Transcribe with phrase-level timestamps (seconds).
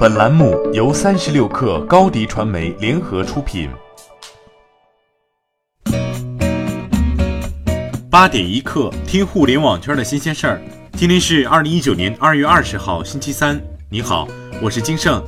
[0.00, 3.68] 本栏目由三十六氪高低传媒联合出品。
[8.10, 10.62] 八点一刻，听互联网圈的新鲜事儿。
[10.96, 13.60] 今天是二零一九年二月二十号，星期三。
[13.90, 14.26] 你好，
[14.62, 15.22] 我是金盛。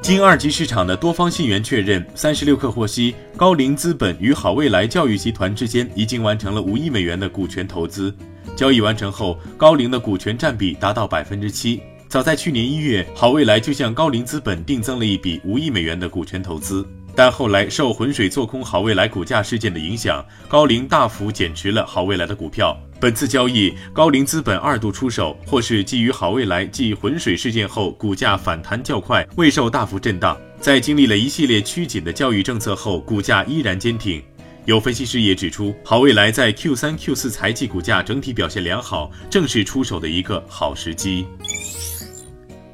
[0.00, 8.14] 经二级市场的多方信源确认，三十六氪获悉，高瓴资本与好未来教育集团之间已经完成了五亿美元的股权投资。
[8.54, 11.82] 交易完成后，高瓴的股权占比达到百分之七。
[12.16, 16.82] 早在去年一月，好未来就向高瓴资本定增了一笔五亿美元的股权投资，
[17.14, 22.74] 但后来受浑水做空好未来股价事件的影响，高瓴大幅减持了好未来的股票。
[22.98, 30.34] 本次交易，高瓴资本二度出手，或是基于好未来继浑水事件后股价反弹较快，未受大幅震荡。
[30.58, 34.22] 在经历了一系列趋紧的教育政策后，股价依然坚挺。
[34.64, 41.26] 有分析师也指出，好未来在 Q 三、Q 四财季股价整体表现良好，正是出手的一个好时机。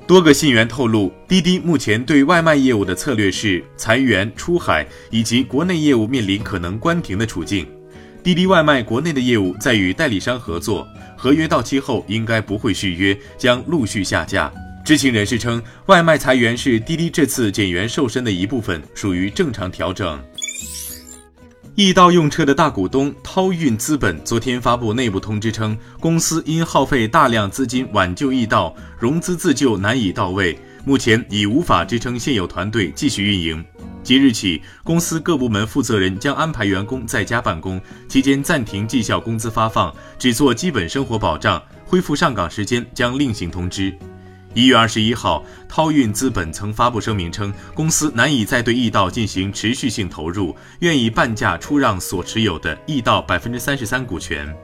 [0.05, 7.67] 多个信源透露，滴滴目前对外卖业务的策略是裁员、出海，以及国内业务面临可能关停的处境。
[8.23, 10.87] 滴滴外卖国内的业务在与代理商合作，
[11.17, 14.53] 合约到期后应该不会续约，将陆续下架。
[14.85, 20.21] 知情人士称，外卖裁员是滴滴这次减员瘦身的一部分，属于正常调整。
[21.75, 33.65] 易到用车的大股东涛运资本昨天发布内部通知称，公司因耗费大量资金挽救易到，融资自救难以到位，目前已无法支撑现有团队继续运营。
[34.03, 43.97] 即日起，公司各部门负责人将安排员工在家办公，期间暂停绩效工资发放，只做基本生活保障，恢复上岗时间将另行通知。
[44.55, 54.55] 一月二十一号，涛运资本曾发布声明称，公司难以再对易道进行持续性投入，愿以半价出让所持有的易道百分之三十三股权。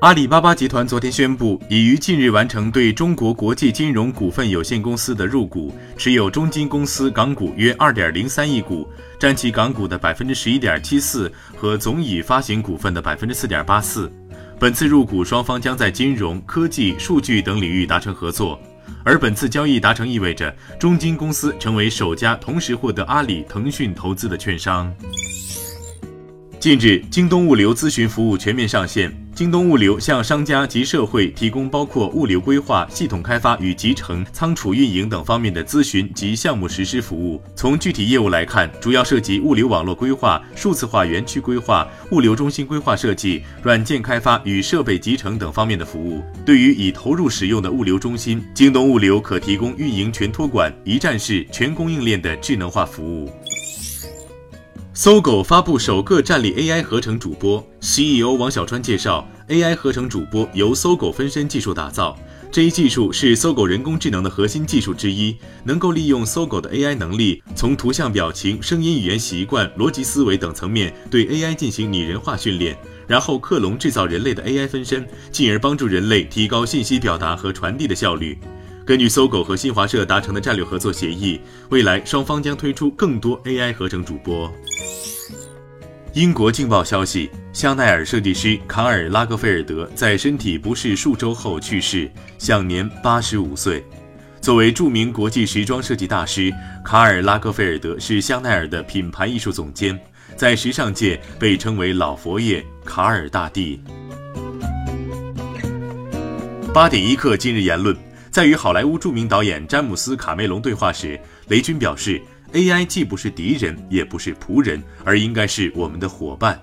[0.00, 8.88] 阿里巴巴集团昨天宣布，已于近日完成对中国国际金融股份有限公司的入股，持有中金公司港股约二点零三亿股，
[9.18, 14.10] 占其港股的百分之十一点七四和总已发行股份的百分之四点八四。
[14.60, 18.60] 本次入股，双方将在金融科技、数据等领域达成合作。
[19.02, 24.94] 而本次交易达成，意味着中金公司成为首家同时获得阿里、腾讯投资的券商。
[26.60, 29.10] 近日，京东物流咨询服务全面上线。
[29.34, 37.42] 京东物流向商家及社会提供包括物流规划、系统开发与集成、仓储运营等方面的咨询及项目实施服务。
[37.56, 46.22] 从具体业务来看，主要涉及物流网络规划、数字化园区规划、物流中心规划设计、软件开发与设备集成等方面的服务。
[46.44, 53.32] 对于已投入使用的物流中心，京东物流可提供运营全托管、一站式全供应链的智能化服务。
[54.92, 62.18] 搜狗发布首个站立 AI 合成主播，CEO 王小川介绍，AI 合成主播由搜狗分身技术打造。
[62.50, 72.76] 这一技术是搜狗人工智能的核心技术之一，能够利用搜狗的 AI 能力，从图像、表情、声音、语言习惯、逻辑思维等层面对 AI 进行拟人化训练，
[73.06, 78.36] 然后克隆制造人类的 AI 分身，进而帮助人类提高信息表达和传递的效率。
[78.90, 84.52] 根据搜狗和新华社达成的战略合作协议，未来双方将推出更多 AI 合成主播。
[86.12, 93.84] 英国《镜报》消息，香奈儿设计师卡尔·拉格菲尔德在身体不适数周后去世，享年八十五岁。
[94.40, 96.52] 作为著名国际时装设计大师，
[96.84, 99.96] 卡尔·拉格菲尔德是香奈儿的品牌艺术总监，
[100.34, 103.80] 在时尚界被称为“老佛爷”、“卡尔大帝”。
[106.74, 107.96] 八点一刻，今日言论。
[108.30, 111.18] 在与好莱坞著名导演詹姆斯·卡梅隆对话时，
[111.48, 116.60] 雷军表示，AI 既不是敌人，也不是仆人，而应该是我们的伙伴。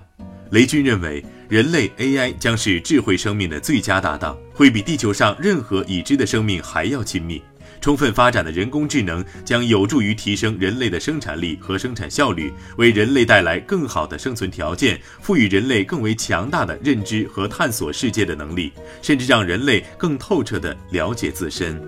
[0.50, 7.42] 雷军认为，人类 AI 将是智慧生命的最佳搭档，会比地球上任何已知的生命还要亲密。
[7.80, 18.72] 充分发展的人工智能将有助于提升人类的生产力和生产效率，为人类带来更好的生存条件，赋予人类更为强大的认知和探索世界的能力，
[19.02, 21.80] 甚至让人类更透彻地了解自身。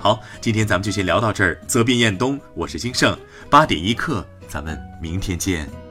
[0.00, 1.60] 好，今天咱们就先聊到这儿。
[1.66, 3.18] 责编：彦东，我是金盛，
[3.50, 5.87] 八点一刻，咱们明天见。